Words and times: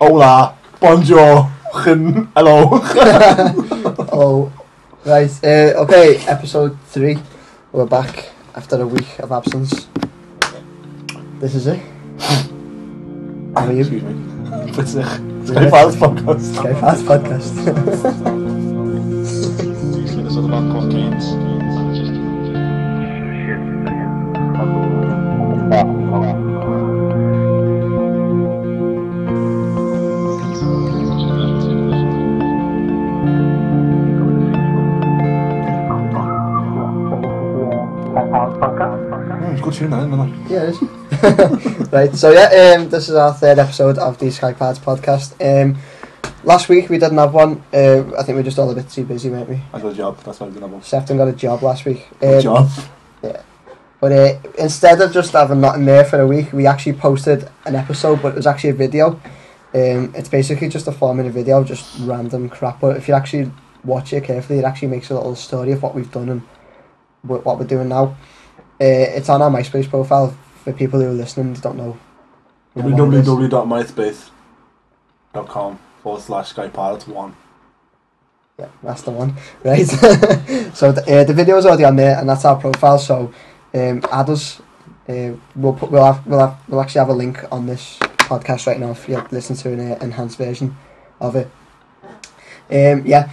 Hola, 0.00 0.56
bonjour, 0.80 1.44
hello. 2.32 2.72
oh, 4.16 4.48
right. 5.04 5.28
Uh, 5.44 5.84
okay, 5.84 6.16
episode 6.24 6.72
three. 6.88 7.18
We're 7.70 7.84
back 7.84 8.32
after 8.56 8.80
a 8.80 8.86
week 8.86 9.18
of 9.18 9.30
absence. 9.30 9.88
This 11.38 11.54
is 11.54 11.66
it. 11.66 11.80
How 13.52 13.66
are 13.66 13.72
you? 13.76 13.80
Excuse 13.80 14.02
me. 14.02 14.14
What's 14.72 14.94
it? 14.96 15.04
Sky 15.44 15.68
Files 15.68 15.96
podcast. 15.96 16.48
Sky 16.48 16.72
Fast 16.80 17.04
podcast. 17.04 17.52
There's 20.16 20.36
other 20.38 20.48
band 20.48 20.72
called 20.72 20.90
Canes. 38.30 39.52
It's 39.52 39.60
good 39.60 39.74
tune, 39.74 39.90
that, 39.90 40.06
isn't 40.06 40.20
it? 40.20 40.50
yeah, 40.50 40.62
it 40.62 41.80
is. 41.80 41.92
right. 41.92 42.14
So 42.14 42.30
yeah, 42.30 42.76
um, 42.76 42.88
this 42.88 43.08
is 43.08 43.14
our 43.14 43.34
third 43.34 43.58
episode 43.58 43.98
of 43.98 44.18
the 44.18 44.30
Sky 44.30 44.52
Pads 44.52 44.78
podcast. 44.78 45.34
Um, 45.40 45.76
last 46.44 46.68
week 46.68 46.88
we 46.88 46.98
didn't 46.98 47.18
have 47.18 47.34
one. 47.34 47.62
Uh, 47.72 48.04
I 48.16 48.22
think 48.22 48.28
we 48.28 48.34
were 48.34 48.42
just 48.42 48.58
all 48.58 48.70
a 48.70 48.74
bit 48.74 48.88
too 48.88 49.04
busy, 49.04 49.30
weren't 49.30 49.48
we? 49.48 49.60
I 49.72 49.80
got 49.80 49.92
a 49.92 49.94
job, 49.94 50.18
that's 50.18 50.38
why 50.38 50.46
we 50.46 50.52
didn't 50.52 50.62
have 50.62 50.72
one. 50.72 50.82
Sefton 50.82 51.16
got 51.16 51.28
a 51.28 51.32
job 51.32 51.62
last 51.62 51.84
week. 51.84 52.06
Um, 52.22 52.40
job. 52.40 52.70
But 54.00 54.12
uh, 54.12 54.38
instead 54.58 55.00
of 55.02 55.12
just 55.12 55.32
having 55.32 55.60
nothing 55.60 55.84
there 55.84 56.04
for 56.04 56.20
a 56.20 56.26
week, 56.26 56.54
we 56.54 56.66
actually 56.66 56.94
posted 56.94 57.50
an 57.66 57.74
episode, 57.74 58.22
but 58.22 58.28
it 58.28 58.36
was 58.36 58.46
actually 58.46 58.70
a 58.70 58.74
video. 58.74 59.20
Um, 59.74 60.14
it's 60.16 60.28
basically 60.28 60.70
just 60.70 60.88
a 60.88 60.92
four 60.92 61.14
minute 61.14 61.32
video, 61.32 61.62
just 61.62 61.98
random 62.00 62.48
crap. 62.48 62.80
But 62.80 62.96
if 62.96 63.08
you 63.08 63.14
actually 63.14 63.52
watch 63.84 64.14
it 64.14 64.24
carefully, 64.24 64.60
it 64.60 64.64
actually 64.64 64.88
makes 64.88 65.10
a 65.10 65.14
little 65.14 65.36
story 65.36 65.72
of 65.72 65.82
what 65.82 65.94
we've 65.94 66.10
done 66.10 66.30
and 66.30 66.42
what 67.22 67.58
we're 67.58 67.66
doing 67.66 67.88
now. 67.88 68.16
Uh, 68.80 69.16
it's 69.16 69.28
on 69.28 69.42
our 69.42 69.50
MySpace 69.50 69.88
profile 69.88 70.36
for 70.64 70.72
people 70.72 71.00
who 71.00 71.08
are 71.08 71.12
listening. 71.12 71.52
Don't 71.54 71.76
know. 71.76 71.98
you 72.74 72.82
know 72.82 73.04
what 73.04 73.14
it 73.14 73.20
is. 73.20 73.28
www.myspace.com 73.28 75.78
forward 76.02 76.22
slash 76.22 76.54
Skypilot 76.54 77.06
one. 77.08 77.36
Yeah, 78.58 78.68
that's 78.82 79.02
the 79.02 79.10
one, 79.10 79.34
right? 79.64 79.84
so 80.74 80.92
the, 80.92 81.02
uh, 81.08 81.24
the 81.24 81.32
video's 81.32 81.64
already 81.64 81.84
on 81.84 81.96
there, 81.96 82.18
and 82.18 82.28
that's 82.28 82.44
our 82.44 82.60
profile. 82.60 82.98
So 82.98 83.32
um, 83.72 84.02
add 84.12 84.28
us. 84.28 84.60
Uh, 85.08 85.32
we'll 85.56 85.72
put 85.72 85.90
we'll 85.90 86.04
have 86.04 86.26
we'll 86.26 86.40
have 86.40 86.58
we'll 86.68 86.80
actually 86.80 86.98
have 86.98 87.08
a 87.08 87.14
link 87.14 87.42
on 87.50 87.64
this 87.66 87.96
podcast 87.98 88.66
right 88.66 88.78
now 88.78 88.90
if 88.90 89.08
you 89.08 89.26
listen 89.30 89.56
to 89.56 89.72
an 89.72 89.92
uh, 89.92 89.98
enhanced 90.02 90.36
version 90.36 90.76
of 91.20 91.36
it. 91.36 91.48
Um, 92.70 93.06
yeah, 93.06 93.30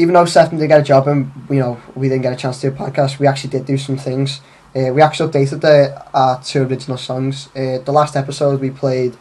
even 0.00 0.14
though 0.14 0.24
Seth 0.24 0.50
didn't 0.50 0.66
get 0.66 0.80
a 0.80 0.82
job 0.82 1.06
and 1.08 1.30
you 1.50 1.58
know 1.58 1.78
we 1.94 2.08
didn't 2.08 2.22
get 2.22 2.32
a 2.32 2.36
chance 2.36 2.60
to 2.60 2.70
do 2.70 2.74
a 2.74 2.78
podcast, 2.78 3.18
we 3.18 3.26
actually 3.26 3.50
did 3.50 3.66
do 3.66 3.76
some 3.76 3.98
things. 3.98 4.40
Uh, 4.74 4.92
we 4.94 5.02
actually 5.02 5.30
updated 5.30 5.60
the 5.60 6.02
our 6.14 6.42
two 6.42 6.62
original 6.62 6.96
songs. 6.96 7.48
Uh, 7.48 7.78
the 7.84 7.92
last 7.92 8.16
episode 8.16 8.60
we 8.60 8.70
played 8.70 9.14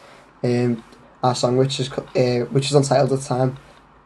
um, 0.43 0.81
our 1.21 1.35
song, 1.35 1.57
which 1.57 1.79
is 1.81 1.91
uh, 1.91 2.45
which 2.51 2.67
is 2.67 2.75
untitled 2.75 3.11
at 3.11 3.19
the 3.19 3.25
time. 3.25 3.57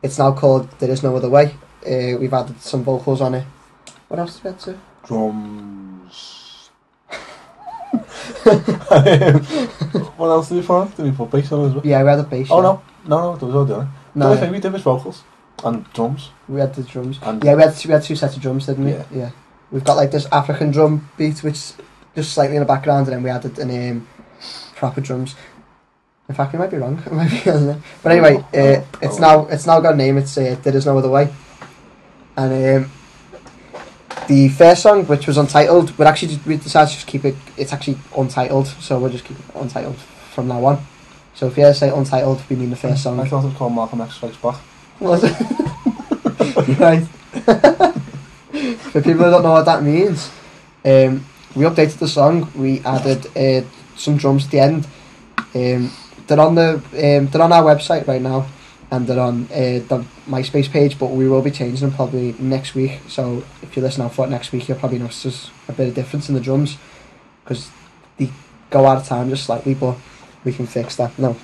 It's 0.01 0.17
now 0.17 0.31
called 0.31 0.69
There 0.79 0.89
Is 0.89 1.03
No 1.03 1.15
Other 1.15 1.29
Way. 1.29 1.55
Uh, 1.85 2.17
we've 2.17 2.33
added 2.33 2.59
some 2.59 2.83
vocals 2.83 3.21
on 3.21 3.35
it. 3.35 3.45
What 4.07 4.19
else 4.19 4.39
did 4.39 4.43
we 4.43 4.49
add 4.49 4.59
to? 4.61 4.79
Drums. 5.05 6.69
what 10.17 10.27
else 10.27 10.49
did 10.49 10.55
we 10.55 10.61
find? 10.63 10.95
Did 10.95 11.05
we 11.05 11.11
put 11.11 11.29
bass 11.29 11.51
on 11.51 11.67
as 11.67 11.73
well? 11.73 11.85
Yeah, 11.85 12.01
we 12.01 12.09
had 12.09 12.19
a 12.19 12.23
bass. 12.23 12.47
Oh 12.49 12.57
yeah. 12.57 12.63
no, 12.63 12.81
no, 13.05 13.31
no, 13.33 13.37
there 13.37 13.47
was 13.47 13.55
all 13.55 13.65
done. 13.65 13.93
No, 14.15 14.29
No, 14.29 14.33
I 14.33 14.37
think 14.37 14.51
we 14.51 14.59
did 14.59 14.73
was 14.73 14.81
vocals 14.81 15.23
and 15.63 15.91
drums. 15.93 16.29
we 16.47 16.59
had 16.59 16.73
the 16.75 16.83
drums. 16.83 17.19
And 17.21 17.43
Yeah, 17.43 17.55
we 17.55 17.63
had, 17.63 17.75
we 17.85 17.91
had 17.91 18.03
two 18.03 18.15
sets 18.15 18.35
of 18.35 18.41
drums, 18.41 18.65
didn't 18.65 18.85
we? 18.85 18.91
Yeah. 18.91 19.05
yeah. 19.11 19.31
We've 19.71 19.83
got 19.83 19.95
like 19.97 20.11
this 20.11 20.27
African 20.31 20.71
drum 20.71 21.09
beat, 21.17 21.43
which 21.43 21.55
is 21.55 21.77
just 22.15 22.33
slightly 22.33 22.55
in 22.55 22.61
the 22.61 22.67
background, 22.67 23.07
and 23.07 23.15
then 23.15 23.23
we 23.23 23.29
added 23.29 23.57
an 23.59 23.91
um, 23.91 24.07
proper 24.75 25.01
drums. 25.01 25.35
In 26.29 26.35
fact, 26.35 26.53
we 26.53 26.59
might 26.59 26.71
be 26.71 26.77
wrong. 26.77 27.01
Might 27.11 27.29
be? 27.31 27.41
But 28.01 28.11
anyway, 28.11 28.43
Oh, 28.53 28.59
uh, 28.59 28.83
oh, 28.83 28.99
it's 29.01 29.17
oh. 29.17 29.19
now 29.19 29.45
it's 29.47 29.65
now 29.65 29.79
got 29.81 29.93
a 29.95 29.97
name. 29.97 30.17
It's 30.17 30.37
uh, 30.37 30.55
There 30.63 30.75
Is 30.75 30.85
No 30.85 30.97
Other 30.97 31.09
Way. 31.09 31.33
And 32.37 32.85
um, 32.85 32.91
the 34.27 34.47
first 34.49 34.83
song, 34.83 35.05
which 35.05 35.27
was 35.27 35.37
untitled, 35.37 35.97
we 35.97 36.05
actually 36.05 36.29
just, 36.29 36.45
we 36.45 36.57
decided 36.57 36.89
to 36.89 36.95
just 36.95 37.07
keep 37.07 37.25
it. 37.25 37.35
It's 37.57 37.73
actually 37.73 37.97
untitled, 38.17 38.67
so 38.67 38.99
we'll 38.99 39.11
just 39.11 39.25
keep 39.25 39.37
it 39.37 39.45
untitled 39.55 39.97
from 39.97 40.47
now 40.47 40.63
on. 40.65 40.85
So 41.35 41.47
if 41.47 41.57
you 41.57 41.63
ever 41.63 41.73
say 41.73 41.89
untitled, 41.89 42.41
we 42.49 42.55
mean 42.55 42.69
the 42.69 42.75
first 42.75 43.03
song. 43.03 43.19
I 43.19 43.27
thought 43.27 43.43
it 43.43 43.47
was 43.49 43.57
called 43.57 43.73
Malcolm 43.73 44.01
X 44.01 44.15
Strikes 44.15 44.37
Back. 44.37 44.55
Was 45.03 45.21
it? 45.25 45.35
You're 46.67 46.77
right. 46.77 47.03
For 48.91 49.01
people 49.01 49.25
who 49.25 49.31
don't 49.31 49.43
know 49.43 49.51
what 49.51 49.65
that 49.65 49.83
means, 49.83 50.31
um, 50.85 51.25
we 51.55 51.65
updated 51.65 51.97
the 51.99 52.07
song. 52.07 52.49
We 52.55 52.79
added 52.85 53.25
uh, 53.35 53.67
some 53.97 54.15
drums 54.15 54.45
at 54.45 54.51
the 54.51 54.59
end. 54.61 54.87
Um, 55.53 55.91
they're 56.25 56.39
on 56.39 56.55
the 56.55 56.75
um, 56.75 57.27
they're 57.27 57.41
on 57.41 57.51
our 57.51 57.63
website 57.63 58.07
right 58.07 58.21
now, 58.21 58.47
and 58.91 59.05
they're 59.05 59.19
on 59.19 59.43
uh, 59.51 59.83
the 59.89 60.05
MySpace 60.25 60.69
page. 60.71 60.97
But 60.97 61.07
we 61.07 61.27
will 61.27 61.41
be 61.41 61.51
changing 61.51 61.85
them 61.85 61.93
probably 61.93 62.33
next 62.39 62.73
week. 62.73 63.01
So 63.09 63.43
if 63.61 63.75
you 63.75 63.81
listen 63.81 64.03
out 64.03 64.15
for 64.15 64.25
it 64.25 64.29
next 64.29 64.53
week, 64.53 64.69
you'll 64.69 64.79
probably 64.79 64.99
notice 64.99 65.23
there's 65.23 65.51
a 65.67 65.73
bit 65.73 65.89
of 65.89 65.95
difference 65.95 66.29
in 66.29 66.35
the 66.35 66.41
drums 66.41 66.77
because 67.43 67.69
they 68.15 68.31
go 68.69 68.85
out 68.85 68.99
of 68.99 69.05
time 69.05 69.29
just 69.29 69.47
slightly. 69.47 69.73
But 69.73 69.97
we 70.45 70.53
can 70.53 70.65
fix 70.65 70.95
that. 70.95 71.19
No, 71.19 71.35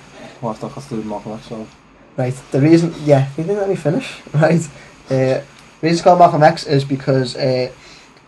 Well, 0.42 0.54
that's 0.54 0.74
got 0.74 0.82
to 0.82 0.90
do 0.90 0.96
with 0.96 1.06
Malcolm 1.06 1.34
X, 1.34 1.48
so. 1.48 1.68
Right. 2.20 2.36
The 2.52 2.60
reason, 2.60 2.94
yeah, 3.06 3.30
you 3.38 3.46
didn't 3.46 3.60
let 3.60 3.70
me 3.70 3.78
finish. 3.78 4.20
Right. 4.34 4.60
Uh, 5.10 5.40
the 5.40 5.44
reason 5.82 5.94
it's 5.94 6.02
called 6.02 6.20
Malcolm 6.20 6.44
X 6.44 6.68
is 6.68 6.84
because 6.84 7.38
uh, 7.38 7.72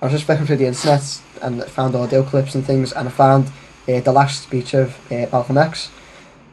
I 0.02 0.06
was 0.06 0.14
just 0.14 0.24
flicking 0.24 0.46
through 0.46 0.56
the 0.64 0.66
internet 0.68 1.22
and 1.42 1.62
found 1.66 1.94
audio 1.96 2.24
clips 2.24 2.56
and 2.56 2.66
things, 2.66 2.94
and 2.94 3.10
I 3.10 3.12
found 3.12 3.48
uh, 3.90 4.00
the 4.00 4.14
last 4.14 4.44
speech 4.44 4.74
of 4.74 4.96
uh, 5.12 5.28
Malcolm 5.30 5.58
X. 5.58 5.92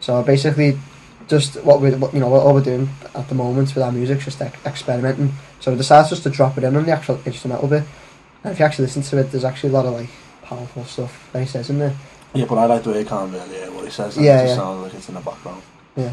So 0.01 0.21
basically, 0.25 0.81
just 1.29 1.63
what 1.63 1.81
we, 1.81 1.95
what, 1.95 2.13
you 2.13 2.19
know, 2.19 2.29
what 2.29 2.43
all 2.43 2.55
we're 2.55 2.61
doing 2.61 2.89
at 3.15 3.29
the 3.29 3.37
moment 3.37 3.73
with 3.73 3.85
our 3.85 3.93
music, 3.93 4.19
just 4.19 4.43
ex- 4.43 4.59
experimenting. 4.67 5.33
So 5.61 5.71
we 5.71 5.77
decided 5.77 6.09
just 6.09 6.25
to 6.25 6.31
drop 6.31 6.59
it 6.59 6.65
in 6.65 6.75
on 6.75 6.87
the 6.87 6.93
actual 6.93 7.21
instrumental 7.25 7.69
bit, 7.69 7.85
and 8.43 8.53
if 8.53 8.59
you 8.59 8.65
actually 8.65 8.87
listen 8.87 9.03
to 9.03 9.19
it, 9.19 9.31
there's 9.31 9.45
actually 9.45 9.71
a 9.71 9.75
lot 9.75 9.87
of 9.87 9.93
like 9.93 10.11
powerful 10.43 10.85
stuff 10.87 11.31
that 11.33 11.39
he 11.39 11.47
says 11.47 11.71
in 11.71 11.79
there. 11.79 11.95
Yeah, 12.35 12.47
but 12.47 12.59
I 12.59 12.67
like 12.67 12.83
the 12.83 12.91
way 12.91 12.99
he 12.99 13.05
can't 13.05 13.33
really 13.33 13.49
hear 13.49 13.71
what 13.71 13.85
he 13.85 13.91
says. 13.93 14.17
Yeah, 14.17 14.41
it 14.41 14.43
just 14.43 14.49
yeah. 14.49 14.57
sounds 14.57 14.83
like 14.83 14.95
it's 14.95 15.09
in 15.09 15.15
the 15.15 15.21
background. 15.21 15.63
Yeah. 15.97 16.13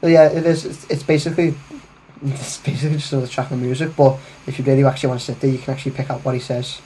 But 0.00 0.10
yeah, 0.10 0.28
it 0.28 0.46
is. 0.46 0.64
It's, 0.64 0.84
it's 0.90 1.02
basically 1.02 1.54
it's 2.24 2.58
basically 2.58 2.96
just 2.96 3.12
another 3.12 3.28
track 3.28 3.50
of 3.50 3.58
music. 3.58 3.94
But 3.96 4.18
if 4.46 4.58
you 4.58 4.64
really 4.64 4.84
actually 4.84 5.08
want 5.08 5.20
to 5.20 5.26
sit 5.26 5.40
there, 5.40 5.50
you 5.50 5.58
can 5.58 5.74
actually 5.74 5.92
pick 5.92 6.10
out 6.10 6.24
what 6.24 6.34
he 6.34 6.40
says 6.40 6.80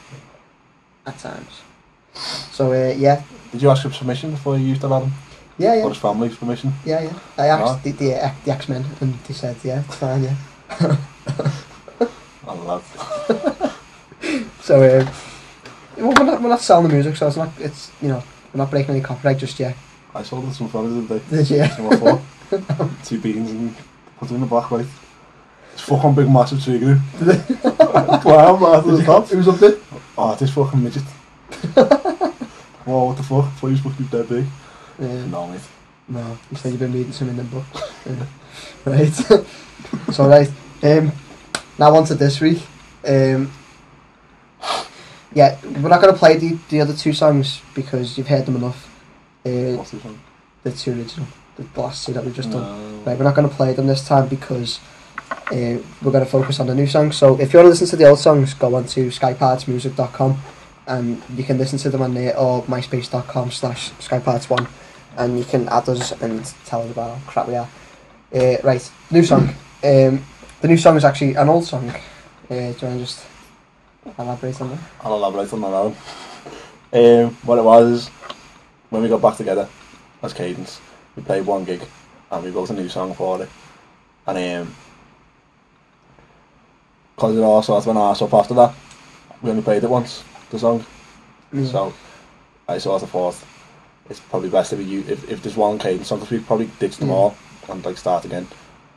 at 1.07 1.19
times. 1.19 1.61
So 2.53 2.73
uh, 2.73 2.95
yeah, 2.97 3.23
Did 3.53 3.63
you 3.63 3.71
ask 3.71 3.83
for 3.83 3.91
permission 3.91 4.31
before 4.33 4.57
you 4.59 4.67
used 4.67 4.83
that 4.83 4.91
album? 4.91 5.13
yeah, 5.59 5.73
Or 5.73 5.77
yeah, 5.77 5.89
his 5.89 5.99
family's 5.99 6.37
permission? 6.37 6.73
yeah, 6.85 7.03
yeah. 7.03 7.19
I 7.39 7.47
asked 7.49 7.63
Ah. 7.65 7.81
the 7.85 7.93
the, 7.93 8.15
uh, 8.25 8.31
the 8.45 8.51
X 8.53 8.69
Men, 8.69 8.85
and 9.01 9.15
they 9.27 9.35
said, 9.35 9.57
yeah, 9.65 9.81
it's 9.85 9.97
fine, 9.97 10.23
yeah. 10.25 10.37
I 12.47 12.55
love 12.55 12.85
So 14.63 14.83
uh, 14.83 15.13
well, 15.97 16.09
we're 16.17 16.25
not 16.25 16.43
we're 16.43 16.49
not 16.49 16.61
selling 16.61 16.89
the 16.89 16.95
music, 16.95 17.17
so 17.17 17.27
it's 17.29 17.37
not 17.37 17.51
it's 17.59 17.91
you 18.01 18.09
know 18.09 18.23
we're 18.53 18.59
not 18.59 18.71
breaking 18.71 18.95
any 18.95 19.01
copyright 19.05 19.39
just 19.39 19.59
yet. 19.61 19.77
I 20.15 20.23
sold 20.23 20.45
it 20.45 20.49
to 20.49 20.55
some 20.55 20.69
friends 20.69 21.09
the 21.09 21.15
other 21.15 21.25
day. 21.25 21.37
Did 21.37 21.51
you? 21.51 22.03
Some 22.53 22.65
of 22.69 22.77
four. 22.77 22.91
Two 23.05 23.21
beans 23.21 23.51
and 23.51 23.75
put 24.19 24.31
it 24.31 24.35
in 24.35 24.41
the 24.41 24.47
back, 24.47 24.71
right? 24.71 24.87
It's 25.73 25.83
fucking 25.83 26.15
big, 26.15 26.29
massive 26.29 26.63
tree 26.63 26.79
group. 26.79 26.99
wow, 28.25 28.57
man, 28.57 28.83
to 28.85 28.97
the 28.97 29.03
top. 29.05 29.27
Who's 29.29 29.49
up 29.49 29.57
there? 29.57 29.77
Oh, 30.19 30.35
this 30.35 30.51
fucking 30.53 30.83
midget. 30.83 31.03
Whoa, 32.85 33.05
what 33.07 33.17
the 33.17 33.23
fuck? 33.23 33.47
You 33.63 33.77
supposed 33.77 33.97
to 33.97 34.03
be 34.03 34.09
dead 34.11 34.29
big. 34.29 34.45
Uh, 35.01 35.27
No, 35.27 35.47
mate. 35.47 35.61
No, 36.09 36.39
you 36.51 36.57
said 36.57 36.73
you've 36.73 36.81
been 36.81 36.93
reading 36.93 37.13
some 37.13 37.31
in 37.31 37.37
the 37.37 37.45
book. 37.45 37.65
Yeah. 38.05 38.27
right. 38.85 39.13
so 40.13 40.29
right. 40.29 40.51
Um 40.83 41.13
now 41.79 41.95
on 41.95 42.05
to 42.07 42.15
this 42.15 42.41
week. 42.41 42.61
Um 43.07 43.51
Yeah, 45.35 45.57
we're 45.65 45.89
not 45.89 46.01
gonna 46.03 46.13
play 46.19 46.37
the, 46.37 46.59
the 46.69 46.81
other 46.81 46.93
two 46.95 47.13
songs 47.15 47.63
because 47.75 48.19
you've 48.19 48.27
heard 48.29 48.45
them 48.45 48.57
enough. 48.57 48.89
Uh, 49.47 49.77
What's 49.79 49.93
this 49.93 50.05
one? 50.05 50.19
the 50.65 50.73
two 50.73 50.93
original, 50.93 51.27
the 51.57 51.81
last 51.81 52.07
two 52.07 52.13
that 52.13 52.25
we've 52.25 52.35
just 52.35 52.51
done. 52.51 52.63
No. 52.63 53.03
Right, 53.05 53.19
we're 53.19 53.25
not 53.25 53.35
gonna 53.35 53.49
play 53.49 53.73
them 53.73 53.87
this 53.87 54.07
time 54.07 54.29
because 54.29 54.81
uh, 55.31 55.79
we're 56.03 56.13
gonna 56.13 56.27
focus 56.27 56.61
on 56.61 56.67
the 56.67 56.75
new 56.75 56.87
songs. 56.87 57.17
So 57.17 57.39
if 57.41 57.53
you 57.53 57.59
wanna 57.59 57.71
listen 57.71 57.87
to 57.89 57.97
the 57.97 58.09
old 58.09 58.19
songs, 58.19 58.55
go 58.55 58.75
on 58.75 58.87
to 58.87 59.09
skypartsmusic.com 59.09 60.39
and 60.87 61.23
you 61.37 61.45
can 61.45 61.59
listen 61.59 61.79
to 61.79 61.91
them 61.91 62.03
on 62.03 62.15
there 62.15 62.37
or 62.37 62.63
myspace.com 62.65 63.51
slash 63.51 63.91
skyparts1 63.93 64.69
and 65.19 65.39
you 65.39 65.45
can 65.45 65.69
add 65.69 65.89
us 65.89 66.13
and 66.23 66.45
tell 66.65 66.83
us 66.83 66.91
about 66.91 67.19
how 67.19 67.31
crap 67.31 67.49
we 67.49 67.57
are. 67.57 67.69
Uh, 68.35 68.57
right, 68.65 68.91
new 69.11 69.23
song. 69.23 69.49
Um, 69.85 70.25
the 70.61 70.69
new 70.69 70.77
song 70.77 70.97
is 70.97 71.05
actually 71.05 71.35
an 71.35 71.49
old 71.49 71.65
song. 71.65 71.91
Uh, 71.91 71.99
do 72.49 72.55
you 72.55 72.61
want 72.61 72.81
to 72.81 72.99
just 72.99 73.25
elaborate 74.19 74.61
on 74.61 74.71
that? 74.71 74.79
I'll 75.03 75.15
elaborate 75.15 75.53
on 75.53 75.61
that 75.61 75.71
now. 75.71 75.95
Um, 76.95 77.35
what 77.45 77.59
it 77.59 77.65
was 77.65 78.09
when 78.91 79.03
we 79.03 79.09
got 79.09 79.23
back 79.23 79.37
together 79.37 79.69
as 80.23 80.33
Cadence, 80.33 80.81
we 81.17 81.23
played 81.23 81.47
one 81.47 81.65
gig, 81.65 81.83
and 82.31 82.45
we 82.45 82.51
wrote 82.51 82.71
a 82.71 82.75
new 82.75 82.89
song 82.89 83.15
for 83.15 83.43
it. 83.43 83.49
And 84.27 84.67
um, 84.67 84.75
because 87.17 87.37
it 87.37 87.41
all 87.41 87.63
sort 87.63 87.79
of 87.83 87.87
went 87.87 87.99
arse 87.99 88.23
up 88.23 88.35
after 88.35 88.55
that, 88.55 88.75
we 89.43 89.51
only 89.51 89.63
played 89.63 89.85
it 89.85 89.91
once, 89.91 90.25
the 90.51 90.59
song. 90.59 90.85
Yeah. 91.53 91.67
So 91.67 91.95
I 92.69 92.79
sort 92.79 93.03
of 93.03 93.11
thought 93.11 93.37
it's 94.09 94.21
probably 94.21 94.49
best 94.49 94.73
if 94.73 94.79
we 94.79 94.85
use, 94.85 95.09
if, 95.09 95.31
if 95.31 95.43
there's 95.43 95.57
one 95.57 95.79
cadence 95.79 96.09
song, 96.09 96.19
because 96.21 96.31
we 96.31 96.41
probably 96.41 96.71
ditch 96.79 96.97
them 96.97 97.09
Yeah. 97.09 97.15
all 97.15 97.37
and 97.69 97.85
like 97.85 97.97
start 97.97 98.25
again. 98.25 98.47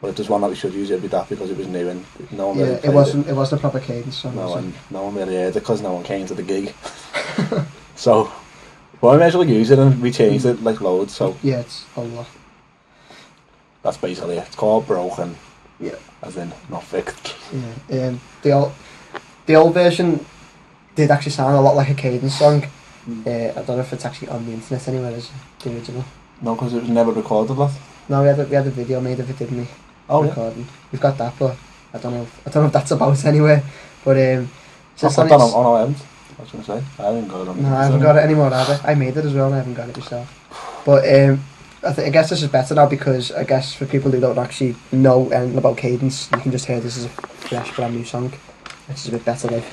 But 0.02 0.10
if 0.10 0.16
there's 0.18 0.30
one 0.30 0.42
that 0.42 0.50
we 0.50 0.56
should 0.56 0.74
use, 0.74 0.90
it'd 0.90 1.02
be 1.02 1.08
that 1.10 1.30
because 1.30 1.50
it 1.50 1.58
was 1.58 1.68
new 1.68 1.90
and 1.90 2.06
no 2.32 2.50
one 2.50 2.58
yeah, 2.58 2.66
really 2.66 2.80
it 2.84 2.94
wasn't. 2.94 3.28
It 3.28 3.34
wasn't 3.34 3.60
a 3.60 3.62
proper 3.62 3.80
cadence 3.80 4.18
song. 4.18 4.36
No 4.36 4.44
was 4.44 4.56
one, 4.56 4.74
no 4.92 5.04
one 5.04 5.16
really 5.16 5.36
heard 5.36 5.56
it 5.56 5.60
because 5.60 5.82
no 5.82 5.94
one 5.94 6.04
came 6.04 6.28
to 6.28 6.34
the 6.34 6.44
gig. 6.44 6.74
so, 7.96 8.32
but 9.06 9.12
I 9.12 9.16
eventually 9.18 9.54
use 9.54 9.70
it 9.70 9.78
and 9.78 10.02
we 10.02 10.12
changed 10.12 10.46
it 10.48 10.64
like 10.64 10.82
loads. 10.82 11.14
So 11.14 11.38
Yeah, 11.44 11.60
it's 11.60 11.86
a 11.96 12.02
lot. 12.02 12.26
that's 13.84 13.98
basically 13.98 14.38
it. 14.38 14.48
It's 14.48 14.56
called 14.56 14.88
Broken, 14.88 15.36
Yeah. 15.80 15.92
as 16.24 16.38
in 16.38 16.52
not 16.72 16.84
fixed. 16.84 17.36
Yeah. 17.54 18.08
Um, 18.08 18.20
the 18.42 18.52
old, 18.52 18.72
the 19.46 19.56
old 19.56 19.76
version 19.76 20.26
did 20.96 21.12
actually 21.12 21.34
sound 21.34 21.56
a 21.56 21.62
lot 21.62 21.76
like 21.76 21.92
a 21.92 21.94
cadence 21.94 22.34
song. 22.40 22.64
Mm. 23.08 23.28
Uh, 23.28 23.60
I 23.60 23.64
don't 23.64 23.78
know 23.78 23.82
if 23.82 23.94
it's 23.94 24.06
actually 24.06 24.30
on 24.30 24.44
the 24.48 24.54
internet 24.54 24.88
anywhere 24.88 25.12
as 25.16 25.30
the 25.60 25.72
original. 25.76 26.04
No, 26.42 26.56
because 26.56 26.74
it 26.74 26.82
was 26.82 26.90
never 26.90 27.12
recorded. 27.12 27.56
That. 27.58 27.74
No, 28.10 28.22
we 28.24 28.28
had 28.30 28.40
a, 28.40 28.46
we 28.46 28.56
had 28.56 28.66
a 28.66 28.72
video 28.72 29.00
made 29.02 29.20
of 29.20 29.30
it, 29.30 29.38
didn't 29.38 29.58
we? 29.60 29.68
Oh 30.10 30.24
yeah. 30.24 30.30
Recording. 30.30 30.68
We've 30.92 31.02
got 31.02 31.16
that, 31.20 31.34
but 31.38 31.56
I 31.94 32.00
don't 32.00 32.14
know. 32.16 32.24
If, 32.24 32.48
I 32.48 32.50
don't 32.50 32.64
know 32.64 32.68
if 32.68 32.74
that's 32.74 32.90
about 32.90 33.24
anywhere. 33.26 33.62
But 34.04 34.18
um, 34.18 34.50
I've 34.96 35.02
just 35.02 35.16
got 35.16 35.22
on 35.24 35.28
that 35.30 35.36
on, 35.36 35.46
its- 35.46 35.54
on 35.54 35.66
our 35.68 35.82
end. 35.86 35.96
I 36.38 36.42
was 36.42 36.52
going 36.52 36.64
to 36.64 36.72
say. 36.82 36.86
I 37.00 37.08
haven't 37.08 37.28
got 37.28 37.42
it 37.42 37.48
on. 37.48 37.62
No, 37.64 37.76
I 37.76 37.84
haven't 37.86 38.02
got 38.02 38.16
it 38.18 38.24
anymore 38.24 38.54
either. 38.54 38.80
I 38.84 38.96
made 38.96 39.16
it 39.18 39.26
as 39.26 39.34
well 39.34 39.46
and 39.48 39.56
I 39.56 39.58
haven't 39.60 39.74
got 39.76 39.90
it 39.90 39.98
myself. 39.98 40.82
But 40.86 41.04
um, 41.08 41.44
I, 41.84 41.94
th- 41.94 42.08
I 42.08 42.10
guess 42.12 42.30
this 42.30 42.44
is 42.44 42.50
better 42.50 42.76
now 42.76 42.88
because 42.88 43.32
I 43.32 43.44
guess 43.44 43.74
for 43.74 43.86
people 43.86 44.12
who 44.12 44.20
don't 44.20 44.38
actually 44.38 44.76
know 44.92 45.30
anything 45.30 45.58
about 45.58 45.78
cadence, 45.78 46.30
you 46.32 46.40
can 46.40 46.52
just 46.52 46.66
hear 46.66 46.80
this 46.80 46.98
is 46.98 47.06
a 47.06 47.10
fresh, 47.10 47.74
brand 47.76 47.96
new 47.96 48.04
song, 48.04 48.30
which 48.88 48.98
is 48.98 49.08
a 49.08 49.12
bit 49.12 49.24
better. 49.26 49.48
Like, 49.48 49.64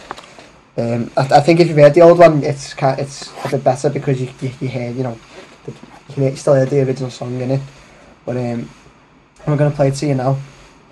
um, 0.77 1.11
I, 1.17 1.37
I 1.37 1.41
think 1.41 1.61
if 1.61 1.69
you've 1.69 1.77
heard 1.77 1.95
the 1.95 2.03
old 2.03 2.19
one, 2.19 2.43
it's 2.45 2.75
ca- 2.75 2.97
it's 2.99 3.33
a 3.45 3.51
bit 3.51 3.65
better 3.65 3.91
because 3.91 4.21
you 4.21 4.29
you, 4.41 4.51
you 4.61 4.69
hear 4.69 4.91
you 4.91 5.03
know 5.03 5.19
the, 5.65 5.73
you 6.11 6.15
can 6.15 6.37
still 6.37 6.55
hear 6.55 6.67
the 6.67 6.83
original 6.83 7.11
song 7.11 7.41
in 7.41 7.51
it. 7.51 7.61
But 8.25 8.37
um, 8.37 8.71
I'm 9.47 9.57
gonna 9.57 9.75
play 9.75 9.89
it 9.89 9.95
to 9.97 10.07
you 10.07 10.15
now. 10.15 10.39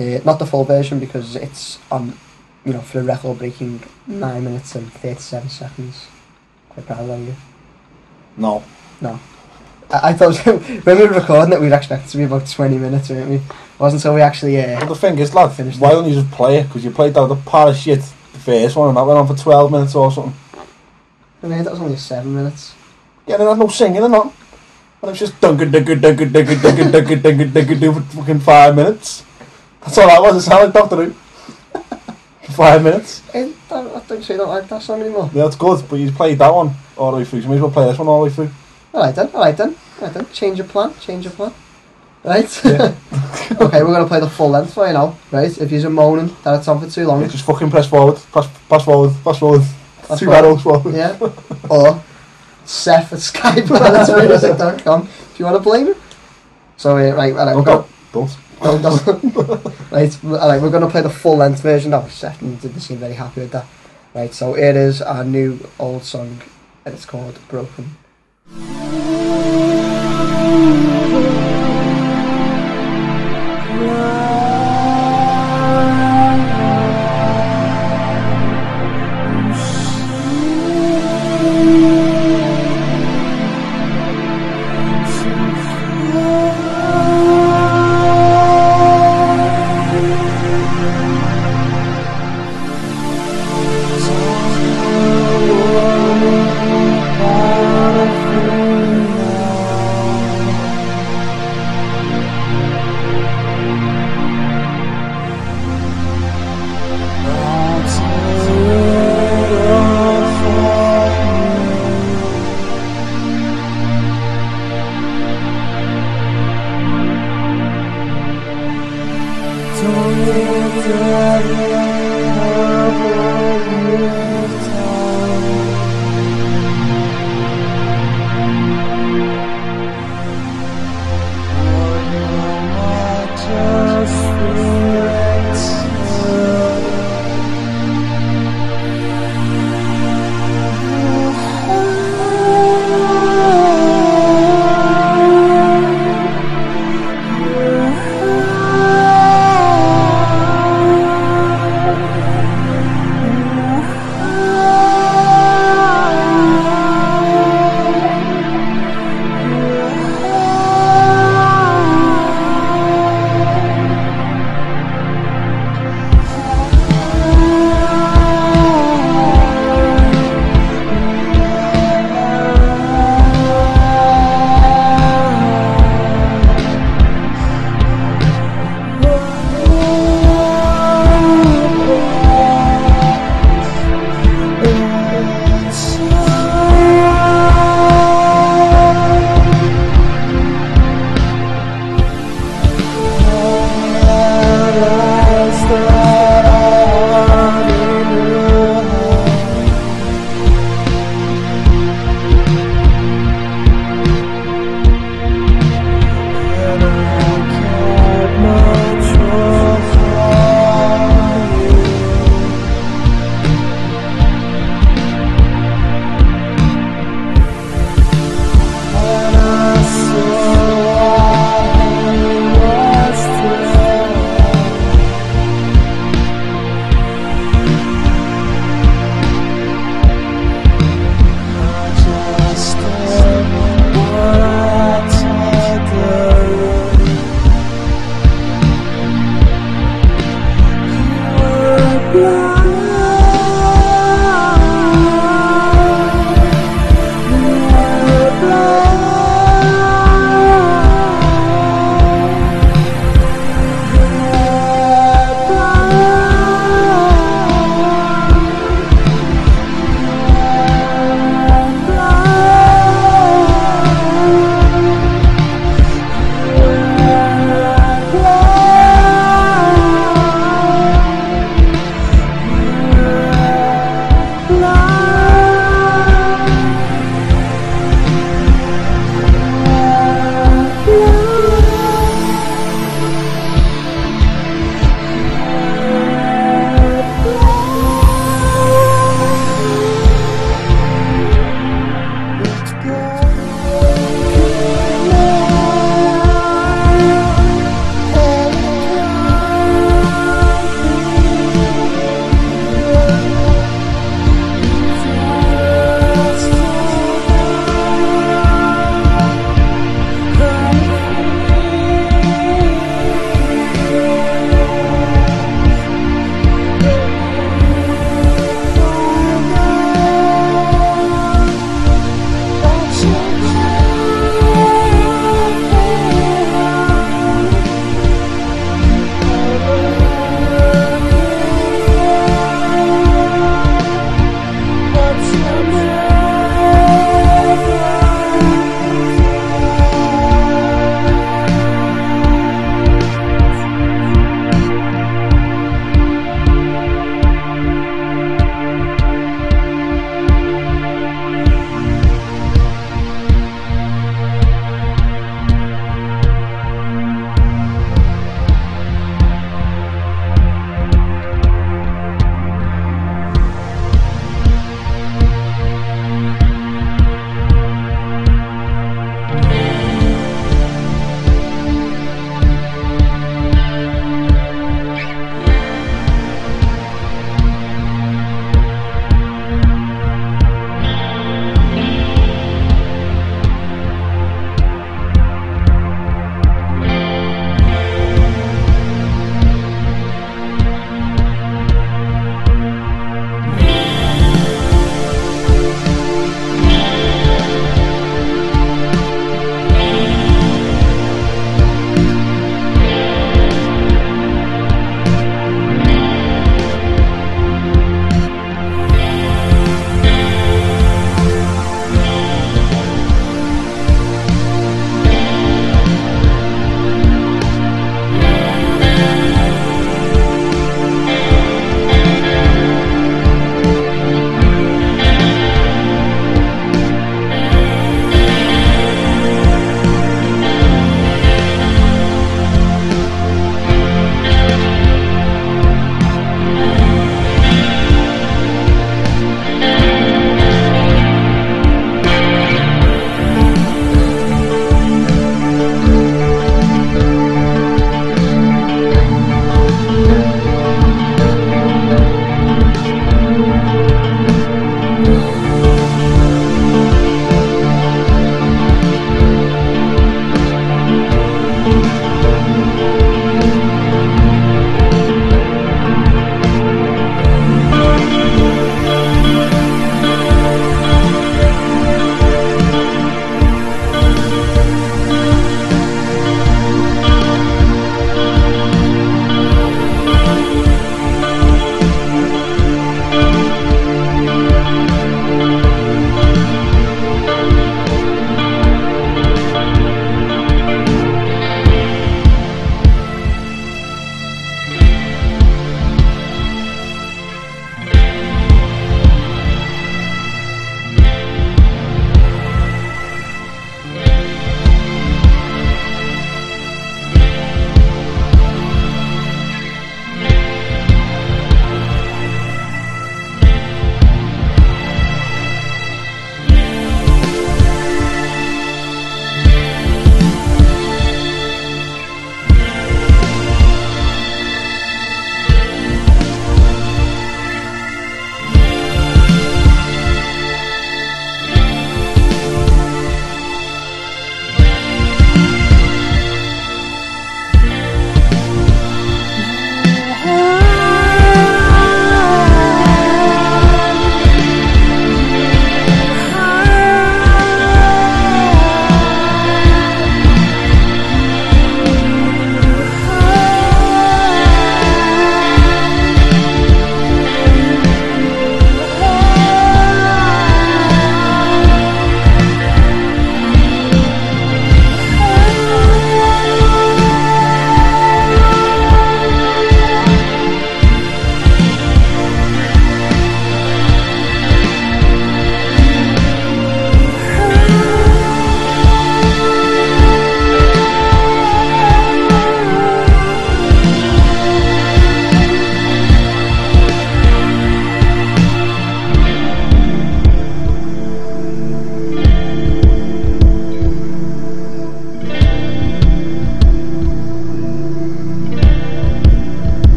Uh, 0.00 0.18
not 0.24 0.38
the 0.38 0.46
full 0.46 0.64
version 0.64 0.98
because 0.98 1.36
it's 1.36 1.78
on 1.90 2.12
you 2.68 2.74
know 2.74 2.80
for 2.80 3.00
a 3.00 3.02
record 3.02 3.38
breaking 3.38 3.80
nine 4.06 4.44
minutes 4.44 4.74
and 4.76 4.92
thirty 4.92 5.18
seven 5.20 5.48
seconds. 5.48 6.06
Quite 6.68 6.86
proud 6.86 7.08
of 7.08 7.20
you. 7.26 7.34
No. 8.36 8.62
I, 9.90 10.10
I 10.10 10.12
thought 10.12 10.36
when 10.84 10.84
we 10.98 11.06
were 11.06 11.14
recording 11.14 11.54
it, 11.54 11.60
we'd 11.60 11.72
expect 11.72 12.06
it 12.06 12.08
to 12.10 12.16
be 12.18 12.24
about 12.24 12.46
20 12.46 12.76
minutes, 12.76 13.08
weren't 13.08 13.30
we? 13.30 13.36
It 13.36 13.42
wasn't 13.78 14.00
until 14.02 14.14
we 14.14 14.20
actually. 14.20 14.60
Uh, 14.60 14.78
But 14.80 14.88
the 14.90 14.94
thing 14.96 15.18
is, 15.18 15.34
lad, 15.34 15.52
Finished 15.52 15.80
why 15.80 15.90
it. 15.90 15.92
don't 15.94 16.08
you 16.08 16.14
just 16.20 16.30
play 16.30 16.58
it? 16.58 16.64
Because 16.64 16.84
you 16.84 16.90
played 16.90 17.16
out 17.16 17.28
the 17.28 17.36
of 17.58 17.76
shit 17.76 18.00
the 18.34 18.38
first 18.38 18.76
one 18.76 18.88
and 18.88 18.96
that 18.98 19.06
went 19.06 19.18
on 19.18 19.26
for 19.26 19.34
12 19.34 19.72
minutes 19.72 19.94
or 19.94 20.12
something. 20.12 20.34
I 21.42 21.46
mean, 21.46 21.64
that 21.64 21.70
was 21.70 21.80
only 21.80 21.96
seven 21.96 22.34
minutes. 22.34 22.74
Yeah, 23.26 23.36
and 23.36 23.42
there's 23.46 23.58
no 23.58 23.68
singing 23.68 24.02
and 24.02 24.12
not. 24.12 24.32
And 25.00 25.10
it's 25.10 25.20
just 25.20 25.40
dunka 25.40 25.64
dunka 25.70 25.94
dunka 26.00 26.26
dunka 26.28 26.54
dunka 26.56 26.90
dunka 26.90 27.22
dunka 27.22 27.52
dunka 27.52 27.80
do 27.80 27.92
for 27.92 28.00
fucking 28.00 28.40
five 28.40 28.74
minutes. 28.76 29.24
That's 29.80 29.96
all 29.98 30.08
that 30.08 30.20
was. 30.20 30.36
It 30.36 30.40
sounded 30.50 30.64
like 30.66 30.74
Doctor 30.74 30.96
Who. 30.96 31.14
Five 32.54 32.82
minutes. 32.82 33.22
I, 33.34 33.52
don't- 33.68 33.94
I 33.96 34.00
don't 34.08 34.22
say 34.24 34.36
don't 34.36 34.48
like 34.48 34.68
that 34.68 34.82
song 34.82 35.00
anymore. 35.00 35.30
Yeah, 35.34 35.44
that's 35.44 35.56
good, 35.56 35.84
but 35.88 35.96
you 35.96 36.10
played 36.10 36.38
that 36.38 36.52
one 36.52 36.74
all 36.96 37.10
the 37.12 37.18
way 37.18 37.24
through. 37.24 37.40
So 37.40 37.44
you 37.44 37.50
may 37.50 37.56
as 37.56 37.62
well 37.62 37.70
play 37.70 37.86
this 37.86 37.98
one 37.98 38.08
all 38.08 38.20
the 38.20 38.24
way 38.28 38.32
through. 38.34 38.50
Alright 38.94 39.14
then, 39.14 39.28
alright 39.28 39.56
then, 39.56 39.76
alright 39.98 40.14
then. 40.14 40.26
Change 40.32 40.58
your 40.58 40.66
plan, 40.66 40.92
change 41.00 41.24
your 41.24 41.32
plan. 41.34 41.52
Right? 42.24 42.64
Yeah. 42.64 42.94
okay, 43.60 43.82
we're 43.82 43.92
going 43.94 44.02
to 44.02 44.08
play 44.08 44.20
the 44.20 44.28
full 44.28 44.50
length 44.50 44.74
for 44.74 44.86
you 44.86 44.92
now, 44.94 45.16
right? 45.30 45.56
If 45.56 45.70
you're 45.70 45.88
moaning 45.90 46.34
that 46.42 46.58
it's 46.58 46.68
on 46.68 46.80
for 46.80 46.88
too 46.90 47.06
long, 47.06 47.20
Yeah, 47.22 47.28
just 47.28 47.44
fucking 47.44 47.70
press 47.70 47.86
forward, 47.88 48.16
press, 48.32 48.48
pass 48.68 48.84
forward, 48.84 49.14
press 49.22 49.38
forward. 49.38 49.62
Pass 50.08 50.18
Two 50.18 50.24
forward. 50.26 50.38
arrows 50.44 50.62
forward. 50.62 50.94
yeah? 50.94 51.16
or 51.70 52.02
Seth 52.64 53.12
at 53.12 53.18
skype.music.com 53.20 55.02
if 55.32 55.38
you 55.38 55.44
want 55.44 55.56
to 55.58 55.62
play 55.62 55.84
me. 55.84 55.92
So, 56.76 56.96
uh, 56.96 57.14
right, 57.14 57.32
alright, 57.34 57.54
we're 57.56 57.62
going 57.62 57.84
Don't. 58.12 58.36
No, 58.60 58.72
right, 59.90 60.24
alright, 60.24 60.60
we're 60.60 60.70
going 60.70 60.82
to 60.82 60.90
play 60.90 61.02
the 61.02 61.10
full 61.10 61.36
length 61.36 61.62
version. 61.62 61.94
Oh, 61.94 62.08
Seth 62.08 62.42
and 62.42 62.60
didn't 62.60 62.80
seem 62.80 62.98
very 62.98 63.14
happy 63.14 63.42
with 63.42 63.52
that. 63.52 63.66
Right, 64.14 64.34
so 64.34 64.56
it 64.56 64.76
is 64.76 65.00
our 65.00 65.24
new 65.24 65.60
old 65.78 66.02
song, 66.02 66.42
and 66.84 66.94
it's 66.94 67.04
called 67.04 67.38
Broken. 67.48 67.96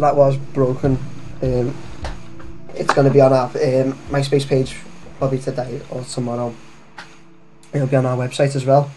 That 0.00 0.16
was 0.16 0.36
broken. 0.36 0.98
Um, 1.42 1.74
it's 2.74 2.92
going 2.94 3.06
to 3.06 3.12
be 3.12 3.20
on 3.20 3.32
our 3.32 3.46
um, 3.46 3.92
MySpace 4.10 4.46
page 4.46 4.76
probably 5.18 5.38
today 5.38 5.80
or 5.90 6.02
tomorrow. 6.02 6.54
It'll 7.72 7.86
be 7.86 7.96
on 7.96 8.06
our 8.06 8.16
website 8.16 8.54
as 8.54 8.64
well, 8.64 8.90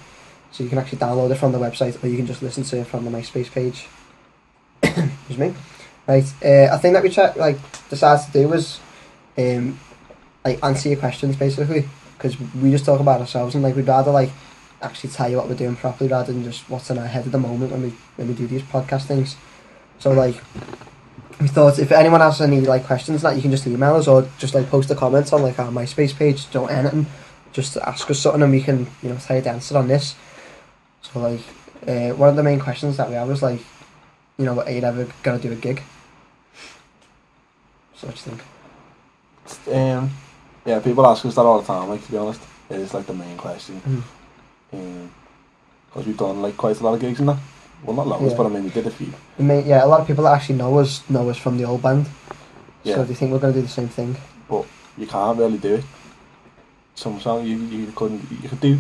so 0.51 0.63
you 0.63 0.69
can 0.69 0.77
actually 0.77 0.99
download 0.99 1.31
it 1.31 1.35
from 1.35 1.51
the 1.51 1.59
website, 1.59 2.01
or 2.03 2.07
you 2.07 2.17
can 2.17 2.25
just 2.25 2.41
listen 2.41 2.63
to 2.63 2.79
it 2.79 2.87
from 2.87 3.05
the 3.05 3.11
MySpace 3.11 3.51
page. 3.51 3.87
Excuse 4.83 5.37
me. 5.37 5.53
Right. 6.07 6.25
Uh, 6.43 6.73
I 6.73 6.77
think 6.77 6.93
that 6.93 7.03
we 7.03 7.09
try, 7.09 7.33
like 7.33 7.57
decided 7.89 8.25
to 8.25 8.31
do 8.31 8.47
was 8.47 8.79
um, 9.37 9.79
like 10.43 10.63
answer 10.63 10.89
your 10.89 10.99
questions 10.99 11.35
basically, 11.35 11.87
because 12.17 12.39
we 12.55 12.71
just 12.71 12.85
talk 12.85 12.99
about 12.99 13.21
ourselves 13.21 13.55
and 13.55 13.63
like 13.63 13.75
we'd 13.75 13.87
rather 13.87 14.11
like 14.11 14.29
actually 14.81 15.09
tell 15.09 15.29
you 15.29 15.37
what 15.37 15.47
we're 15.47 15.55
doing 15.55 15.75
properly 15.75 16.09
rather 16.09 16.31
than 16.31 16.43
just 16.43 16.69
what's 16.69 16.89
in 16.89 16.97
our 16.97 17.07
head 17.07 17.25
at 17.25 17.31
the 17.31 17.39
moment 17.39 17.71
when 17.71 17.81
we 17.81 17.89
when 18.17 18.27
we 18.27 18.33
do 18.33 18.47
these 18.47 18.61
podcast 18.63 19.05
things. 19.05 19.35
So 19.99 20.11
like 20.11 20.35
we 21.39 21.47
thought 21.47 21.79
if 21.79 21.91
anyone 21.91 22.21
has 22.21 22.41
any 22.41 22.61
like 22.61 22.85
questions 22.85 23.21
that 23.21 23.35
you 23.35 23.41
can 23.41 23.51
just 23.51 23.67
email 23.67 23.95
us 23.95 24.07
or 24.07 24.27
just 24.37 24.53
like 24.53 24.69
post 24.69 24.89
a 24.91 24.95
comment 24.95 25.31
on 25.33 25.41
like 25.41 25.59
our 25.59 25.69
MySpace 25.69 26.15
page, 26.15 26.49
don't 26.51 26.71
anything. 26.71 27.05
Just 27.51 27.77
ask 27.77 28.09
us 28.09 28.19
something 28.19 28.41
and 28.41 28.51
we 28.51 28.61
can, 28.61 28.87
you 29.01 29.09
know, 29.09 29.17
you 29.29 29.41
the 29.41 29.49
answer 29.49 29.77
on 29.77 29.87
this. 29.87 30.15
So 31.01 31.19
like 31.19 31.41
uh, 31.87 32.15
one 32.15 32.29
of 32.29 32.35
the 32.35 32.43
main 32.43 32.59
questions 32.59 32.97
that 32.97 33.09
we 33.09 33.15
had 33.15 33.27
was 33.27 33.41
like, 33.41 33.59
you 34.37 34.45
know, 34.45 34.61
are 34.61 34.71
you 34.71 34.81
ever 34.81 35.07
gonna 35.23 35.39
do 35.39 35.51
a 35.51 35.55
gig? 35.55 35.81
So 37.95 38.07
what 38.07 38.15
do 38.15 38.31
you 38.31 38.37
think? 38.37 39.75
Um, 39.75 40.11
yeah, 40.65 40.79
people 40.79 41.05
ask 41.05 41.25
us 41.25 41.35
that 41.35 41.41
all 41.41 41.61
the 41.61 41.67
time. 41.67 41.89
Like 41.89 42.03
to 42.05 42.11
be 42.11 42.17
honest, 42.17 42.41
it 42.69 42.79
is 42.79 42.93
like 42.93 43.05
the 43.05 43.13
main 43.13 43.37
question. 43.37 44.03
Mm. 44.71 45.09
Because 45.87 46.07
we've 46.07 46.17
done 46.17 46.41
like 46.41 46.57
quite 46.57 46.79
a 46.79 46.83
lot 46.83 46.95
of 46.95 46.99
gigs 46.99 47.19
and 47.19 47.29
that. 47.29 47.37
Well, 47.83 47.95
not 47.95 48.07
loads, 48.07 48.31
Yeah. 48.31 48.37
but 48.37 48.45
I 48.47 48.49
mean 48.49 48.63
we 48.63 48.69
did 48.69 48.87
a 48.87 48.91
few. 48.91 49.13
I 49.39 49.41
mean, 49.43 49.65
yeah, 49.65 49.83
a 49.83 49.87
lot 49.87 49.99
of 50.01 50.07
people 50.07 50.23
that 50.23 50.33
actually 50.33 50.55
know 50.57 50.77
us 50.79 51.01
know 51.09 51.29
us 51.29 51.37
from 51.37 51.57
the 51.57 51.65
old 51.65 51.81
band. 51.81 52.07
Yeah. 52.83 52.95
So 52.95 53.03
do 53.03 53.09
you 53.09 53.15
think 53.15 53.31
we're 53.31 53.39
gonna 53.39 53.53
do 53.53 53.61
the 53.61 53.67
same 53.67 53.87
thing? 53.89 54.15
But 54.49 54.65
you 54.97 55.07
can't 55.07 55.37
really 55.37 55.57
do 55.57 55.75
it. 55.75 55.83
Some 56.95 57.19
song 57.19 57.45
you 57.45 57.57
you 57.57 57.91
couldn't 57.95 58.21
you 58.41 58.49
could 58.49 58.61
do. 58.61 58.79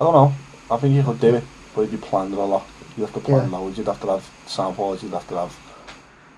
I 0.00 0.04
don't 0.04 0.14
know. 0.14 0.32
I 0.70 0.76
think 0.78 0.94
you 0.94 1.02
could 1.02 1.20
do 1.20 1.34
it, 1.34 1.44
but 1.74 1.90
you 1.92 1.98
planned 1.98 2.32
it 2.32 2.38
a 2.38 2.42
lot. 2.44 2.64
You'd 2.96 3.04
have 3.06 3.14
to 3.14 3.20
plan 3.20 3.50
Yeah. 3.50 3.58
loads. 3.58 3.78
You'd 3.78 3.86
have 3.88 4.00
to 4.00 4.06
have 4.08 4.24
samples. 4.46 5.02
You'd 5.02 5.12
have 5.12 5.26
to 5.28 5.36
have. 5.36 5.56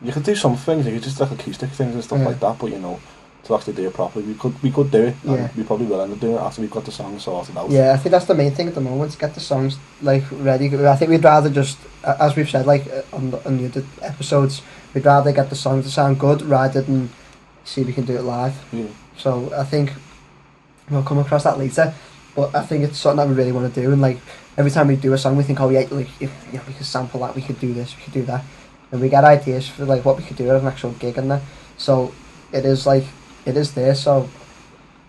You 0.02 0.12
could 0.12 0.22
do 0.24 0.34
some 0.34 0.56
things. 0.56 0.86
You 0.86 0.92
could 0.92 1.02
just 1.02 1.20
like 1.20 1.30
acoustic 1.30 1.70
things 1.70 1.94
and 1.94 2.02
stuff 2.04 2.18
Yeah. 2.20 2.26
like 2.28 2.40
that. 2.40 2.58
But 2.58 2.70
you 2.72 2.78
know, 2.78 2.98
to 3.44 3.54
actually 3.54 3.74
do 3.74 3.86
it 3.86 3.94
properly, 3.94 4.24
we 4.24 4.34
could 4.34 4.60
we 4.62 4.70
could 4.70 4.90
do 4.90 5.04
it. 5.04 5.16
and 5.24 5.36
Yeah. 5.36 5.48
We 5.56 5.64
probably 5.64 5.86
will 5.86 6.00
end 6.00 6.12
up 6.12 6.20
doing 6.20 6.34
it 6.34 6.40
after 6.40 6.60
we've 6.62 6.70
got 6.70 6.84
the 6.84 6.92
song 6.92 7.18
sorted 7.18 7.56
out. 7.56 7.70
Yeah, 7.70 7.92
I 7.92 7.96
think 7.96 8.12
that's 8.12 8.24
the 8.24 8.34
main 8.34 8.52
thing 8.52 8.68
at 8.68 8.74
the 8.74 8.80
moment. 8.80 9.12
To 9.12 9.18
get 9.18 9.34
the 9.34 9.40
songs 9.40 9.78
like 10.02 10.24
ready. 10.30 10.66
I 10.86 10.96
think 10.96 11.10
we'd 11.10 11.24
rather 11.24 11.50
just, 11.50 11.78
as 12.02 12.36
we've 12.36 12.48
said, 12.48 12.66
like 12.66 12.86
uh, 12.90 13.02
on 13.12 13.30
the, 13.30 13.46
on 13.46 13.58
the 13.58 13.66
other 13.66 13.84
episodes, 14.02 14.62
we'd 14.94 15.04
rather 15.04 15.32
get 15.32 15.50
the 15.50 15.56
songs 15.56 15.84
to 15.84 15.90
sound 15.90 16.18
good 16.18 16.42
rather 16.42 16.80
than 16.80 17.10
see 17.64 17.82
if 17.82 17.86
we 17.86 17.92
can 17.92 18.04
do 18.04 18.16
it 18.16 18.22
live. 18.22 18.56
Yeah. 18.72 18.86
So 19.16 19.52
I 19.54 19.64
think 19.64 19.92
we'll 20.90 21.02
come 21.02 21.18
across 21.18 21.44
that 21.44 21.58
later. 21.58 21.94
But 22.34 22.54
I 22.54 22.62
think 22.62 22.82
it's 22.84 22.98
something 22.98 23.18
that 23.18 23.28
we 23.28 23.34
really 23.34 23.52
want 23.52 23.72
to 23.72 23.80
do. 23.80 23.92
And 23.92 24.00
like 24.00 24.18
every 24.56 24.70
time 24.70 24.88
we 24.88 24.96
do 24.96 25.12
a 25.12 25.18
song, 25.18 25.36
we 25.36 25.44
think, 25.44 25.60
oh 25.60 25.68
yeah, 25.68 25.86
like 25.90 26.08
if 26.20 26.52
know, 26.52 26.60
we 26.66 26.72
could 26.72 26.86
sample 26.86 27.20
that, 27.20 27.34
we 27.34 27.42
could 27.42 27.60
do 27.60 27.72
this, 27.72 27.94
we 27.96 28.02
could 28.02 28.12
do 28.12 28.22
that, 28.22 28.44
and 28.90 29.00
we 29.00 29.08
get 29.08 29.22
ideas 29.24 29.68
for 29.68 29.84
like 29.84 30.04
what 30.04 30.16
we 30.16 30.24
could 30.24 30.36
do 30.36 30.50
at 30.50 30.60
an 30.60 30.66
actual 30.66 30.92
gig 30.92 31.16
and 31.18 31.30
that. 31.30 31.42
So 31.76 32.12
it 32.52 32.64
is 32.64 32.86
like 32.86 33.04
it 33.46 33.56
is 33.56 33.72
there. 33.74 33.94
So 33.94 34.28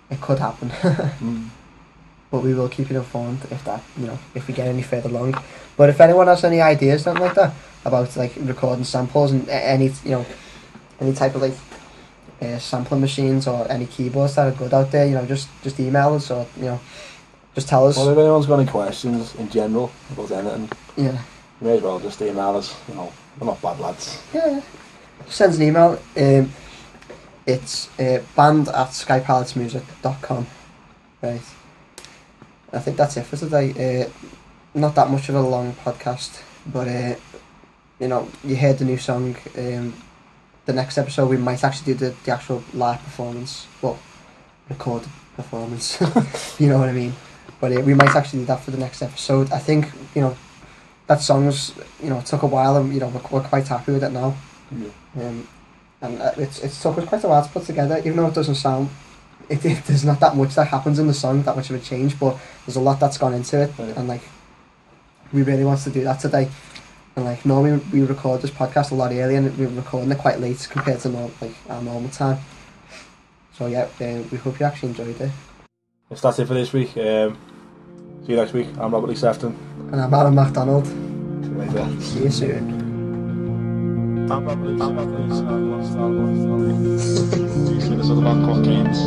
it 0.10 0.22
could 0.22 0.40
happen. 0.40 0.70
Mm. 1.22 1.50
but 2.32 2.44
we 2.44 2.54
will 2.54 2.68
keep 2.70 2.90
you 2.90 2.98
informed 2.98 3.40
if 3.52 3.64
that 3.64 3.82
you 3.98 4.08
know 4.08 4.20
if 4.34 4.48
we 4.48 4.54
get 4.54 4.68
any 4.68 4.82
further 4.82 5.10
along. 5.10 5.36
But 5.78 5.90
if 5.90 6.00
anyone 6.02 6.28
has 6.28 6.44
any 6.44 6.62
ideas 6.62 7.04
something 7.04 7.24
like 7.24 7.36
that 7.36 7.54
about 7.86 8.16
like 8.18 8.34
recording 8.40 8.84
samples 8.86 9.32
and 9.32 9.48
any 9.50 9.92
you 10.04 10.12
know 10.12 10.26
any 11.00 11.14
type 11.14 11.36
of 11.36 11.42
like 11.42 11.54
uh, 12.42 12.60
sampling 12.60 13.02
machines 13.02 13.48
or 13.48 13.66
any 13.72 13.86
keyboards 13.86 14.36
that 14.36 14.48
are 14.48 14.58
good 14.58 14.74
out 14.74 14.92
there, 14.92 15.06
you 15.06 15.14
know, 15.14 15.26
just 15.26 15.48
just 15.64 15.80
email 15.80 16.14
us 16.16 16.30
or 16.32 16.46
you 16.58 16.66
know 16.66 16.80
just 17.54 17.68
tell 17.70 17.88
us. 17.88 17.96
Well, 17.98 18.10
if 18.10 18.18
anyone's 18.18 18.46
got 18.46 18.60
any 18.60 18.70
questions 18.70 19.34
in 19.36 19.50
general 19.50 19.92
about 20.12 20.32
anything, 20.32 20.70
yeah, 20.98 21.12
you 21.62 21.68
may 21.68 21.78
as 21.78 21.82
well 21.84 22.00
just 22.00 22.22
email 22.22 22.56
us. 22.58 22.76
You 22.90 22.96
know, 22.96 23.12
we're 23.40 23.48
not 23.48 23.62
bad 23.62 23.80
lads. 23.80 24.22
yeah. 24.34 24.62
Send 25.28 25.56
an 25.56 25.62
email. 25.62 26.00
Um, 26.18 26.52
it's 27.46 27.88
uh, 28.00 28.22
band 28.36 28.68
at 28.70 28.90
skypalatsmusic.com. 28.90 30.48
Right. 31.22 31.42
I 32.74 32.80
think 32.80 32.98
that's 32.98 33.18
it 33.18 33.26
for 33.26 33.38
today. 33.38 34.04
Uh, 34.04 34.10
not 34.74 34.96
that 34.96 35.10
much 35.10 35.30
of 35.30 35.36
a 35.36 35.42
long 35.42 35.74
podcast, 35.74 36.42
but 36.66 36.88
uh, 36.88 37.16
you 38.00 38.08
know, 38.08 38.30
you 38.44 38.56
heard 38.56 38.78
the 38.78 38.86
new 38.86 38.98
song. 38.98 39.36
Um, 39.58 39.94
the 40.66 40.74
next 40.74 40.98
episode, 40.98 41.30
we 41.30 41.38
might 41.38 41.64
actually 41.64 41.94
do 41.94 42.00
the, 42.06 42.16
the 42.26 42.32
actual 42.32 42.64
live 42.74 43.02
performance. 43.04 43.68
Well, 43.82 44.00
recorded 44.70 45.10
performance. 45.36 46.00
you 46.60 46.68
know 46.68 46.80
what 46.80 46.90
I 46.90 46.94
mean? 46.94 47.14
But 47.62 47.72
uh, 47.72 47.82
we 47.82 47.94
might 47.94 48.16
actually 48.16 48.40
do 48.40 48.46
that 48.46 48.62
for 48.62 48.72
the 48.72 48.78
next 48.78 49.02
episode. 49.02 49.52
I 49.52 49.60
think, 49.60 49.92
you 50.16 50.22
know, 50.22 50.36
that 51.08 51.22
song's, 51.22 51.74
you 52.02 52.10
know, 52.10 52.22
took 52.22 52.42
a 52.42 52.48
while 52.48 52.78
and, 52.78 52.94
you 52.94 53.00
know, 53.00 53.10
we're, 53.10 53.40
we're 53.40 53.48
quite 53.48 53.68
happy 53.68 53.92
with 53.92 54.04
it 54.04 54.12
now. 54.12 54.36
Yeah. 54.72 55.28
Um, 55.28 55.48
and 56.06 56.22
uh, 56.22 56.32
it's, 56.38 56.60
it's 56.64 56.82
took 56.82 56.98
us 56.98 57.06
quite 57.06 57.24
a 57.24 57.28
while 57.28 57.44
to 57.44 57.50
put 57.50 57.64
together, 57.64 57.98
even 58.00 58.16
though 58.16 58.28
it 58.28 58.34
doesn't 58.34 58.56
sound, 58.56 58.90
it, 59.50 59.64
it, 59.66 59.84
there's 59.86 60.06
not 60.06 60.20
that 60.20 60.36
much 60.36 60.56
that 60.56 60.68
happens 60.68 61.00
in 61.00 61.08
the 61.08 61.14
song, 61.14 61.44
that 61.44 61.56
much 61.56 61.70
of 61.70 61.76
a 61.76 61.80
change, 61.80 62.20
but 62.20 62.38
there's 62.66 62.78
a 62.78 62.82
lot 62.82 63.00
that's 63.00 63.18
gone 63.18 63.34
into 63.34 63.62
it, 63.62 63.72
and 63.80 64.08
like, 64.08 64.22
we 65.34 65.44
really 65.44 65.66
want 65.66 65.80
to 65.82 65.90
do 65.90 66.04
that 66.04 66.20
today. 66.20 66.50
And 67.16 67.24
like, 67.26 67.46
normally 67.46 67.82
we 67.94 68.02
record 68.02 68.42
this 68.42 68.52
podcast 68.52 68.92
a 68.92 68.96
lot 68.96 69.12
earlier, 69.12 69.38
and 69.38 69.58
we're 69.58 69.68
recording 69.70 70.12
it 70.12 70.18
quite 70.18 70.40
late 70.40 70.68
compared 70.70 71.00
to 71.02 71.10
norm, 71.10 71.32
like 71.42 71.56
our 71.70 71.82
normal 71.82 72.10
time. 72.10 72.38
So 73.58 73.68
yeah, 73.68 73.88
uh, 74.02 74.22
we 74.32 74.38
hope 74.38 74.60
you 74.60 74.66
actually 74.66 74.90
enjoyed 74.90 75.22
it. 75.22 75.32
Yes, 76.10 76.22
that's 76.22 76.40
it 76.40 76.46
for 76.46 76.54
this 76.54 76.74
week. 76.74 76.90
Um, 76.98 77.38
see 78.26 78.34
you 78.34 78.36
next 78.36 78.52
week. 78.52 78.68
I'm 78.78 78.94
Robert 78.94 79.08
Lee 79.08 79.16
Sefton. 79.16 79.58
And 79.92 80.02
I'm 80.02 80.14
Adam 80.14 80.36
MacDonald. 80.36 80.86
See 80.86 80.94
you 80.94 81.58
later. 81.58 82.02
See 82.02 82.24
you 82.24 82.32
soon. 82.32 82.85
Robert 84.28 84.56
Lee 84.58 84.80
Sefton. 84.80 85.30
Do 87.66 87.74
you 87.74 87.82
see 87.82 87.96
this 87.96 88.10
other 88.10 88.22
band 88.22 88.46
called 88.46 88.66
Keynes? 88.66 88.98